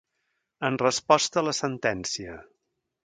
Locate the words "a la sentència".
1.41-2.39